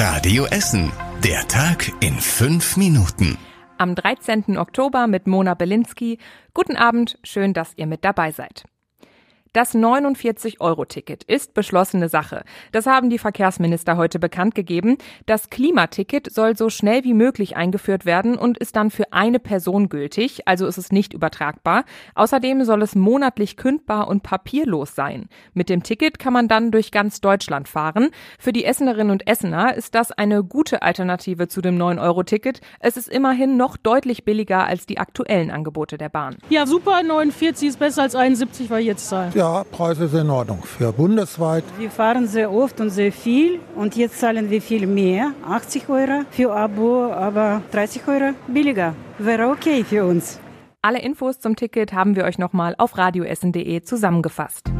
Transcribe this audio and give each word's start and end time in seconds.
Radio 0.00 0.44
Essen. 0.44 0.92
Der 1.24 1.48
Tag 1.48 1.90
in 1.98 2.14
fünf 2.20 2.76
Minuten. 2.76 3.36
Am 3.78 3.96
13. 3.96 4.56
Oktober 4.56 5.08
mit 5.08 5.26
Mona 5.26 5.54
Belinsky. 5.54 6.18
Guten 6.54 6.76
Abend, 6.76 7.18
schön, 7.24 7.52
dass 7.52 7.72
ihr 7.74 7.88
mit 7.88 8.04
dabei 8.04 8.30
seid. 8.30 8.62
Das 9.58 9.74
49-Euro-Ticket 9.74 11.24
ist 11.24 11.52
beschlossene 11.52 12.08
Sache. 12.08 12.44
Das 12.70 12.86
haben 12.86 13.10
die 13.10 13.18
Verkehrsminister 13.18 13.96
heute 13.96 14.20
bekannt 14.20 14.54
gegeben. 14.54 14.98
Das 15.26 15.50
Klimaticket 15.50 16.32
soll 16.32 16.56
so 16.56 16.70
schnell 16.70 17.02
wie 17.02 17.12
möglich 17.12 17.56
eingeführt 17.56 18.06
werden 18.06 18.38
und 18.38 18.56
ist 18.58 18.76
dann 18.76 18.92
für 18.92 19.12
eine 19.12 19.40
Person 19.40 19.88
gültig, 19.88 20.46
also 20.46 20.68
ist 20.68 20.78
es 20.78 20.92
nicht 20.92 21.12
übertragbar. 21.12 21.84
Außerdem 22.14 22.62
soll 22.62 22.82
es 22.82 22.94
monatlich 22.94 23.56
kündbar 23.56 24.06
und 24.06 24.22
papierlos 24.22 24.94
sein. 24.94 25.28
Mit 25.54 25.70
dem 25.70 25.82
Ticket 25.82 26.20
kann 26.20 26.32
man 26.32 26.46
dann 26.46 26.70
durch 26.70 26.92
ganz 26.92 27.20
Deutschland 27.20 27.66
fahren. 27.66 28.10
Für 28.38 28.52
die 28.52 28.64
Essenerinnen 28.64 29.10
und 29.10 29.26
Essener 29.26 29.74
ist 29.74 29.96
das 29.96 30.12
eine 30.12 30.44
gute 30.44 30.82
Alternative 30.82 31.48
zu 31.48 31.62
dem 31.62 31.76
9-Euro-Ticket. 31.76 32.60
Es 32.78 32.96
ist 32.96 33.08
immerhin 33.08 33.56
noch 33.56 33.76
deutlich 33.76 34.24
billiger 34.24 34.68
als 34.68 34.86
die 34.86 34.98
aktuellen 34.98 35.50
Angebote 35.50 35.98
der 35.98 36.10
Bahn. 36.10 36.36
Ja, 36.48 36.64
super, 36.64 37.02
49 37.02 37.70
ist 37.70 37.80
besser 37.80 38.02
als 38.02 38.14
71, 38.14 38.70
weil 38.70 38.84
jetzt 38.84 39.08
zahlen. 39.08 39.32
Ja, 39.34 39.47
Preis 39.72 39.98
ist 39.98 40.14
in 40.14 40.30
Ordnung 40.30 40.62
für 40.62 40.92
bundesweit. 40.92 41.64
Wir 41.78 41.90
fahren 41.90 42.26
sehr 42.26 42.52
oft 42.52 42.80
und 42.80 42.90
sehr 42.90 43.12
viel 43.12 43.60
und 43.76 43.96
jetzt 43.96 44.20
zahlen 44.20 44.50
wir 44.50 44.60
viel 44.60 44.86
mehr, 44.86 45.32
80 45.48 45.88
Euro 45.88 46.24
für 46.30 46.52
Abo, 46.52 47.12
aber 47.12 47.62
30 47.72 48.06
Euro 48.08 48.34
billiger. 48.46 48.94
Wäre 49.18 49.48
okay 49.48 49.84
für 49.84 50.04
uns. 50.04 50.38
Alle 50.82 51.00
Infos 51.00 51.40
zum 51.40 51.56
Ticket 51.56 51.92
haben 51.92 52.14
wir 52.14 52.24
euch 52.24 52.38
nochmal 52.38 52.74
auf 52.78 52.96
radioessen.de 52.96 53.82
zusammengefasst. 53.82 54.70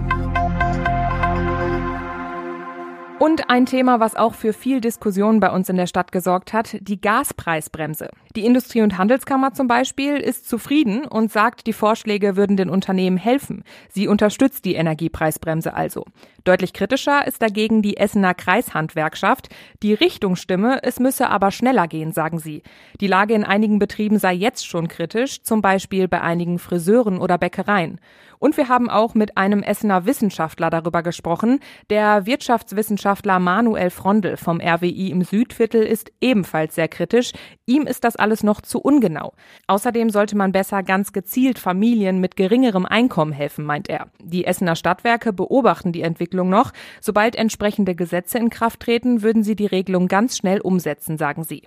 Und 3.18 3.50
ein 3.50 3.66
Thema, 3.66 3.98
was 3.98 4.14
auch 4.14 4.34
für 4.34 4.52
viel 4.52 4.80
Diskussion 4.80 5.40
bei 5.40 5.50
uns 5.50 5.68
in 5.68 5.76
der 5.76 5.88
Stadt 5.88 6.12
gesorgt 6.12 6.52
hat, 6.52 6.76
die 6.80 7.00
Gaspreisbremse. 7.00 8.10
Die 8.36 8.44
Industrie- 8.44 8.82
und 8.82 8.98
Handelskammer 8.98 9.52
zum 9.54 9.68
Beispiel 9.68 10.16
ist 10.16 10.48
zufrieden 10.48 11.06
und 11.06 11.32
sagt, 11.32 11.66
die 11.66 11.72
Vorschläge 11.72 12.36
würden 12.36 12.56
den 12.56 12.70
Unternehmen 12.70 13.16
helfen. 13.16 13.64
Sie 13.88 14.08
unterstützt 14.08 14.64
die 14.64 14.74
Energiepreisbremse 14.74 15.74
also. 15.74 16.04
Deutlich 16.44 16.72
kritischer 16.72 17.26
ist 17.26 17.42
dagegen 17.42 17.82
die 17.82 17.96
Essener 17.96 18.34
Kreishandwerkschaft. 18.34 19.48
Die 19.82 19.94
Richtungsstimme, 19.94 20.82
es 20.82 21.00
müsse 21.00 21.28
aber 21.28 21.50
schneller 21.50 21.88
gehen, 21.88 22.12
sagen 22.12 22.38
sie. 22.38 22.62
Die 23.00 23.06
Lage 23.06 23.34
in 23.34 23.44
einigen 23.44 23.78
Betrieben 23.78 24.18
sei 24.18 24.34
jetzt 24.34 24.66
schon 24.66 24.88
kritisch, 24.88 25.42
zum 25.42 25.60
Beispiel 25.62 26.08
bei 26.08 26.20
einigen 26.20 26.58
Friseuren 26.58 27.18
oder 27.18 27.38
Bäckereien. 27.38 28.00
Und 28.38 28.56
wir 28.56 28.68
haben 28.68 28.88
auch 28.88 29.14
mit 29.14 29.36
einem 29.36 29.62
Essener 29.62 30.06
Wissenschaftler 30.06 30.70
darüber 30.70 31.02
gesprochen. 31.02 31.60
Der 31.90 32.24
Wirtschaftswissenschaftler 32.24 33.38
Manuel 33.40 33.90
Frondel 33.90 34.36
vom 34.36 34.60
RWI 34.60 35.10
im 35.10 35.22
Südviertel 35.22 35.82
ist 35.82 36.12
ebenfalls 36.20 36.76
sehr 36.76 36.88
kritisch. 36.88 37.32
Ihm 37.66 37.82
ist 37.82 38.04
das 38.04 38.16
alles 38.16 38.27
noch 38.42 38.60
zu 38.60 38.80
ungenau. 38.80 39.32
Außerdem 39.66 40.10
sollte 40.10 40.36
man 40.36 40.52
besser 40.52 40.82
ganz 40.82 41.12
gezielt 41.12 41.58
Familien 41.58 42.20
mit 42.20 42.36
geringerem 42.36 42.86
Einkommen 42.86 43.32
helfen, 43.32 43.64
meint 43.64 43.88
er. 43.88 44.08
Die 44.22 44.44
Essener 44.44 44.76
Stadtwerke 44.76 45.32
beobachten 45.32 45.92
die 45.92 46.02
Entwicklung 46.02 46.48
noch. 46.48 46.72
Sobald 47.00 47.36
entsprechende 47.36 47.94
Gesetze 47.94 48.38
in 48.38 48.50
Kraft 48.50 48.80
treten, 48.80 49.22
würden 49.22 49.42
sie 49.42 49.56
die 49.56 49.66
Regelung 49.66 50.08
ganz 50.08 50.36
schnell 50.36 50.60
umsetzen, 50.60 51.18
sagen 51.18 51.44
sie. 51.44 51.62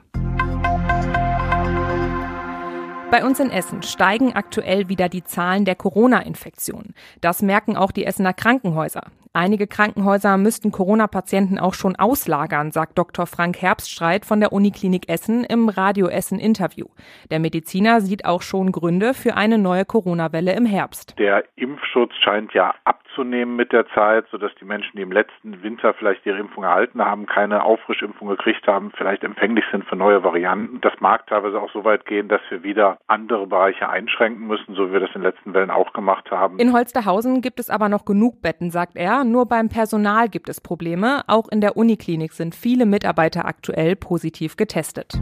Bei 3.11 3.25
uns 3.25 3.41
in 3.41 3.49
Essen 3.49 3.83
steigen 3.83 4.33
aktuell 4.33 4.87
wieder 4.87 5.09
die 5.09 5.25
Zahlen 5.25 5.65
der 5.65 5.75
Corona-Infektionen. 5.75 6.95
Das 7.19 7.41
merken 7.41 7.75
auch 7.75 7.91
die 7.91 8.05
Essener 8.05 8.31
Krankenhäuser. 8.33 9.03
Einige 9.33 9.65
Krankenhäuser 9.65 10.35
müssten 10.35 10.73
Corona-Patienten 10.73 11.57
auch 11.57 11.73
schon 11.73 11.95
auslagern, 11.95 12.71
sagt 12.71 12.97
Dr. 12.97 13.25
Frank 13.25 13.61
Herbststreit 13.61 14.25
von 14.25 14.41
der 14.41 14.51
Uniklinik 14.51 15.07
Essen 15.07 15.45
im 15.45 15.69
Radio 15.69 16.07
Essen 16.07 16.38
Interview. 16.38 16.88
Der 17.29 17.39
Mediziner 17.39 18.01
sieht 18.01 18.25
auch 18.25 18.41
schon 18.41 18.73
Gründe 18.73 19.13
für 19.13 19.38
eine 19.38 19.57
neue 19.57 19.85
Corona-Welle 19.85 20.53
im 20.53 20.65
Herbst. 20.65 21.17
Der 21.17 21.45
Impfschutz 21.56 22.11
scheint 22.22 22.53
ja 22.53 22.75
abzunehmen 23.11 23.55
mit 23.55 23.72
der 23.72 23.85
Zeit, 23.89 24.25
sodass 24.31 24.51
die 24.59 24.66
Menschen, 24.66 24.95
die 24.95 25.01
im 25.01 25.11
letzten 25.11 25.61
Winter 25.63 25.94
vielleicht 25.94 26.25
ihre 26.25 26.39
Impfung 26.39 26.63
erhalten 26.63 27.03
haben, 27.03 27.25
keine 27.25 27.63
Auffrischimpfung 27.63 28.29
gekriegt 28.29 28.67
haben, 28.67 28.91
vielleicht 28.95 29.23
empfänglich 29.23 29.66
sind 29.72 29.85
für 29.85 29.95
neue 29.95 30.23
Varianten. 30.23 30.81
Das 30.81 30.94
mag 30.99 31.27
teilweise 31.27 31.59
auch 31.59 31.71
so 31.71 31.83
weit 31.83 32.05
gehen, 32.05 32.27
dass 32.27 32.41
wir 32.50 32.63
wieder 32.63 32.97
andere 33.07 33.47
Bereiche 33.47 33.89
einschränken 33.89 34.47
müssen, 34.47 34.75
so 34.75 34.89
wie 34.89 34.94
wir 34.94 35.00
das 35.01 35.09
in 35.16 35.21
den 35.21 35.31
letzten 35.31 35.53
Wellen 35.53 35.71
auch 35.71 35.94
gemacht 35.94 36.31
haben. 36.31 36.59
In 36.59 36.73
Holsterhausen 36.73 37.41
gibt 37.41 37.59
es 37.59 37.69
aber 37.69 37.89
noch 37.89 38.05
genug 38.05 38.41
Betten, 38.41 38.71
sagt 38.71 38.95
er 38.95 39.23
nur 39.23 39.45
beim 39.45 39.69
Personal 39.69 40.29
gibt 40.29 40.50
es 40.50 40.61
Probleme. 40.61 41.23
Auch 41.27 41.50
in 41.50 41.61
der 41.61 41.77
Uniklinik 41.77 42.33
sind 42.33 42.55
viele 42.55 42.85
Mitarbeiter 42.85 43.45
aktuell 43.45 43.95
positiv 43.95 44.57
getestet. 44.57 45.19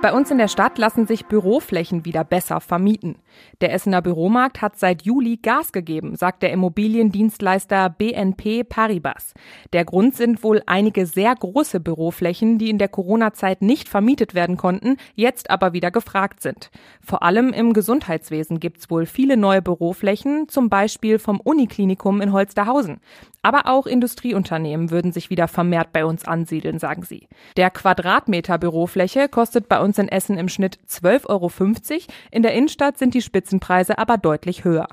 Bei 0.00 0.12
uns 0.12 0.30
in 0.30 0.38
der 0.38 0.46
Stadt 0.46 0.78
lassen 0.78 1.08
sich 1.08 1.26
Büroflächen 1.26 2.04
wieder 2.04 2.22
besser 2.22 2.60
vermieten. 2.60 3.16
Der 3.60 3.72
Essener 3.72 4.00
Büromarkt 4.00 4.62
hat 4.62 4.78
seit 4.78 5.02
Juli 5.02 5.38
Gas 5.38 5.72
gegeben, 5.72 6.14
sagt 6.14 6.44
der 6.44 6.52
Immobiliendienstleister 6.52 7.90
BNP 7.90 8.62
Paribas. 8.62 9.34
Der 9.72 9.84
Grund 9.84 10.14
sind 10.14 10.44
wohl 10.44 10.62
einige 10.66 11.04
sehr 11.04 11.34
große 11.34 11.80
Büroflächen, 11.80 12.58
die 12.58 12.70
in 12.70 12.78
der 12.78 12.86
Corona-Zeit 12.86 13.60
nicht 13.60 13.88
vermietet 13.88 14.34
werden 14.34 14.56
konnten, 14.56 14.98
jetzt 15.16 15.50
aber 15.50 15.72
wieder 15.72 15.90
gefragt 15.90 16.42
sind. 16.42 16.70
Vor 17.00 17.24
allem 17.24 17.52
im 17.52 17.72
Gesundheitswesen 17.72 18.60
gibt's 18.60 18.90
wohl 18.90 19.04
viele 19.04 19.36
neue 19.36 19.62
Büroflächen, 19.62 20.48
zum 20.48 20.68
Beispiel 20.68 21.18
vom 21.18 21.40
Uniklinikum 21.40 22.20
in 22.20 22.32
Holsterhausen. 22.32 23.00
Aber 23.42 23.66
auch 23.66 23.86
Industrieunternehmen 23.86 24.90
würden 24.90 25.12
sich 25.12 25.30
wieder 25.30 25.48
vermehrt 25.48 25.92
bei 25.92 26.04
uns 26.04 26.24
ansiedeln, 26.26 26.78
sagen 26.78 27.02
sie. 27.02 27.28
Der 27.56 27.70
Quadratmeter 27.70 28.58
Bürofläche 28.58 29.28
kostet 29.28 29.68
bei 29.68 29.80
uns 29.80 29.87
in 29.96 30.08
Essen 30.08 30.36
im 30.36 30.50
Schnitt 30.50 30.78
12,50 30.86 31.28
Euro. 31.28 31.50
In 32.30 32.42
der 32.42 32.52
Innenstadt 32.52 32.98
sind 32.98 33.14
die 33.14 33.22
Spitzenpreise 33.22 33.96
aber 33.96 34.18
deutlich 34.18 34.64
höher. 34.64 34.88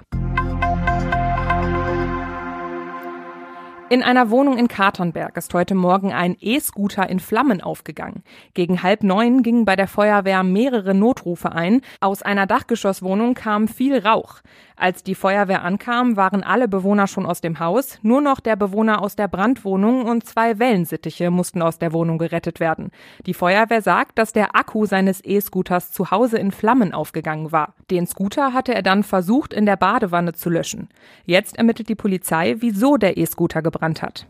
In 3.87 4.01
einer 4.01 4.31
Wohnung 4.31 4.57
in 4.57 4.67
Katernberg 4.67 5.37
ist 5.37 5.53
heute 5.53 5.75
Morgen 5.75 6.11
ein 6.11 6.35
E-Scooter 6.39 7.07
in 7.07 7.19
Flammen 7.19 7.61
aufgegangen. 7.61 8.23
Gegen 8.55 8.81
halb 8.81 9.03
neun 9.03 9.43
gingen 9.43 9.63
bei 9.63 9.75
der 9.75 9.87
Feuerwehr 9.87 10.41
mehrere 10.41 10.95
Notrufe 10.95 11.51
ein. 11.51 11.81
Aus 12.01 12.23
einer 12.23 12.47
Dachgeschosswohnung 12.47 13.35
kam 13.35 13.67
viel 13.67 13.99
Rauch. 13.99 14.41
Als 14.77 15.03
die 15.03 15.15
Feuerwehr 15.15 15.63
ankam, 15.63 16.17
waren 16.17 16.43
alle 16.43 16.67
Bewohner 16.67 17.07
schon 17.07 17.25
aus 17.25 17.39
dem 17.39 17.59
Haus. 17.59 17.97
Nur 18.01 18.19
noch 18.19 18.41
der 18.41 18.57
Bewohner 18.57 19.01
aus 19.01 19.15
der 19.15 19.29
Brandwohnung 19.29 20.05
und 20.05 20.25
zwei 20.25 20.59
Wellensittiche 20.59 21.31
mussten 21.31 21.61
aus 21.61 21.79
der 21.79 21.93
Wohnung 21.93 22.17
gerettet 22.17 22.59
werden. 22.59 22.91
Die 23.25 23.33
Feuerwehr 23.33 23.81
sagt, 23.81 24.17
dass 24.19 24.33
der 24.33 24.55
Akku 24.55 24.85
seines 24.85 25.23
E-Scooters 25.23 25.91
zu 25.91 26.11
Hause 26.11 26.37
in 26.37 26.51
Flammen 26.51 26.93
aufgegangen 26.93 27.53
war. 27.53 27.73
Den 27.89 28.05
Scooter 28.05 28.53
hatte 28.53 28.75
er 28.75 28.81
dann 28.81 29.03
versucht, 29.03 29.53
in 29.53 29.65
der 29.65 29.77
Badewanne 29.77 30.33
zu 30.33 30.49
löschen. 30.49 30.89
Jetzt 31.25 31.57
ermittelt 31.57 31.87
die 31.87 31.95
Polizei, 31.95 32.55
wieso 32.59 32.97
der 32.97 33.17
E-Scooter 33.17 33.61
gebrannt 33.61 34.01
hat. 34.01 34.27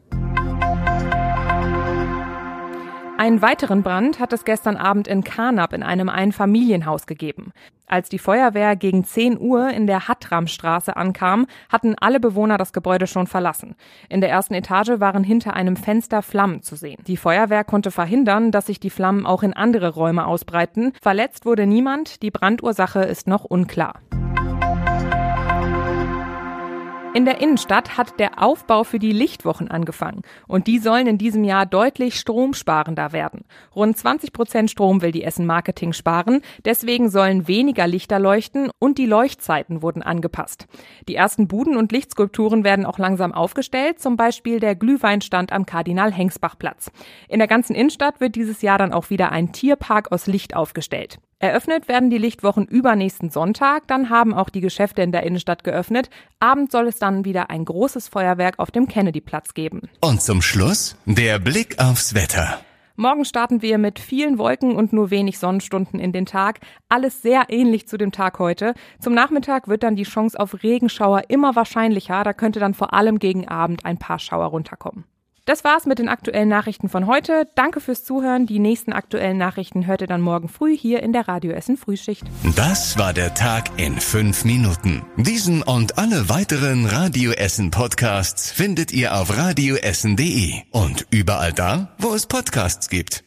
Einen 3.18 3.42
weiteren 3.42 3.81
Brand 3.81 4.20
hat 4.20 4.34
es 4.34 4.44
gestern 4.44 4.76
Abend 4.76 5.08
in 5.08 5.24
Karnap 5.24 5.72
in 5.72 5.84
einem 5.84 6.09
Einfamilienhaus 6.09 7.08
gegeben. 7.08 7.53
Als 7.88 8.09
die 8.09 8.20
Feuerwehr 8.20 8.76
gegen 8.76 9.06
10 9.06 9.40
Uhr 9.40 9.70
in 9.70 9.88
der 9.88 10.09
Hattramstraße 10.09 10.98
ankam, 10.98 11.46
hatten 11.72 11.96
alle 11.98 12.20
Bewohner 12.20 12.58
das 12.58 12.74
Gebäude 12.74 13.08
schon 13.08 13.26
verlassen. 13.26 13.76
In 14.09 14.20
der 14.20 14.31
ersten 14.31 14.53
Etage 14.53 15.00
waren 15.00 15.24
hinter 15.24 15.53
einem 15.53 15.78
Fenster 15.78 16.22
Flammen 16.22 16.62
zu 16.62 16.76
sehen. 16.76 17.02
Die 17.08 17.16
Feuerwehr 17.16 17.64
konnte 17.64 17.90
verhindern, 17.90 18.52
dass 18.52 18.66
sich 18.66 18.81
die 18.81 18.90
Flammen 18.90 19.26
auch 19.26 19.44
in 19.44 19.53
andere 19.53 19.94
Räume 19.94 20.28
ausbreiten. 20.28 20.92
Verletzt 21.02 21.46
wurde 21.46 21.66
niemand, 21.66 22.22
die 22.22 22.32
Brandursache 22.32 23.00
ist 23.03 23.28
noch 23.28 23.46
unklar. 23.46 24.02
In 27.16 27.24
der 27.24 27.40
Innenstadt 27.40 27.98
hat 27.98 28.20
der 28.20 28.44
Aufbau 28.44 28.84
für 28.84 29.00
die 29.00 29.14
Lichtwochen 29.14 29.72
angefangen 29.72 30.24
und 30.50 30.68
die 30.68 30.80
sollen 30.80 31.08
in 31.08 31.18
diesem 31.18 31.46
Jahr 31.46 31.66
deutlich 31.66 32.20
stromsparender 32.20 33.14
werden. 33.14 33.46
Rund 33.73 33.97
20 33.97 34.34
Prozent 34.34 34.70
Strom 34.70 35.02
will 35.02 35.14
die 35.14 35.23
Essen 35.23 35.46
Marketing 35.46 35.94
sparen, 35.94 36.41
deswegen 36.66 37.09
sollen 37.09 37.47
weniger 37.47 37.88
Lichter 37.88 38.20
leuchten 38.20 38.70
und 38.79 38.97
die 38.97 39.06
Leuchtzeiten 39.06 39.82
wurden 39.82 40.02
angepasst. 40.02 40.67
Die 41.08 41.16
ersten 41.16 41.47
Buden 41.47 41.78
und 41.78 41.94
Lichtskulpturen 41.94 42.66
werden 42.66 42.85
auch 42.85 43.00
langsam 43.00 43.32
aufgestellt, 43.32 44.02
zum 44.02 44.17
Beispiel 44.17 44.59
der 44.59 44.76
Glühweinstand 44.76 45.53
am 45.53 45.66
Kardinal-Hengsbach-Platz. 45.66 46.91
In 47.29 47.40
der 47.40 47.47
ganzen 47.47 47.78
Innenstadt 47.78 48.20
wird 48.20 48.35
dieses 48.35 48.62
Jahr 48.62 48.78
dann 48.78 48.91
auch 48.91 49.09
wieder 49.09 49.32
ein 49.32 49.53
Tierpark 49.53 50.12
aus 50.12 50.28
Licht 50.28 50.53
aufgestellt. 50.53 51.20
Eröffnet 51.40 51.90
werden 51.90 52.09
die 52.09 52.17
Lichtwochen 52.17 52.66
übernächsten 52.66 53.29
Sonntag, 53.29 53.87
dann 53.87 54.09
haben 54.09 54.34
auch 54.34 54.49
die 54.49 54.61
Geschäfte 54.61 55.02
in 55.02 55.11
der 55.11 55.23
Innenstadt 55.23 55.66
geöffnet. 55.66 56.09
Abend 56.40 56.72
soll 56.72 56.87
es 56.87 56.97
dann 56.97 57.26
wieder 57.26 57.49
ein 57.49 57.66
großes 57.66 58.08
Feuerwerk 58.08 58.58
auf 58.58 58.72
dem 58.72 58.87
Kennedy-Platz 58.87 59.53
geben. 59.53 59.82
Und 59.99 60.22
zum 60.22 60.41
Schluss 60.41 60.96
der 61.05 61.40
Blick 61.40 61.78
aufs 61.78 62.16
Wetter. 62.16 62.59
Morgen 62.96 63.26
starten 63.26 63.61
wir 63.61 63.78
mit 63.78 63.99
vielen 63.99 64.37
Wolken 64.37 64.78
und 64.78 64.93
nur 64.93 65.11
wenig 65.11 65.37
Sonnenstunden 65.37 65.99
in 65.99 66.14
den 66.14 66.26
Tag. 66.26 66.61
Alles 66.87 67.22
sehr 67.22 67.47
ähnlich 67.49 67.90
zu 67.90 67.97
dem 67.97 68.14
Tag 68.14 68.40
heute. 68.40 68.73
Zum 69.02 69.14
Nachmittag 69.14 69.67
wird 69.67 69.84
dann 69.84 69.97
die 69.97 70.03
Chance 70.03 70.40
auf 70.40 70.64
Regenschauer 70.64 71.23
immer 71.28 71.58
wahrscheinlicher. 71.58 72.23
Da 72.23 72.31
könnte 72.31 72.61
dann 72.61 72.73
vor 72.73 72.93
allem 72.93 73.20
gegen 73.20 73.49
Abend 73.49 73.84
ein 73.84 73.97
paar 73.97 74.20
Schauer 74.20 74.46
runterkommen. 74.46 75.03
Das 75.46 75.64
war's 75.64 75.86
mit 75.86 76.00
den 76.00 76.09
aktuellen 76.09 76.50
Nachrichten 76.50 76.90
von 76.90 77.06
heute. 77.06 77.47
Danke 77.53 77.80
fürs 77.80 78.03
Zuhören. 78.03 78.47
Die 78.47 78.58
nächsten 78.58 78.94
aktuellen 78.94 79.38
Nachrichten 79.38 79.86
hört 79.86 80.02
ihr 80.02 80.08
dann 80.08 80.22
morgen 80.22 80.50
früh 80.50 80.76
hier 80.76 81.03
in 81.03 81.14
der 81.14 81.28
Radio 81.28 81.52
Essen 81.52 81.78
Frühschicht. 81.78 82.24
Das 82.56 82.97
war 82.97 83.14
der 83.14 83.36
Tag 83.36 83.70
in 83.78 84.00
fünf 84.00 84.44
Minuten. 84.44 85.03
Diesen 85.18 85.62
und 85.62 86.00
alle 86.00 86.30
weiteren 86.30 86.88
Radio 86.88 87.32
Essen 87.32 87.70
Podcasts 87.70 88.52
findet 88.52 88.92
ihr 88.92 89.16
auf 89.16 89.38
radioessen.de 89.38 90.64
und 90.72 91.06
überall 91.12 91.53
da, 91.53 91.94
wo 92.00 92.16
es 92.16 92.26
Podcasts 92.26 92.90
gibt. 92.90 93.24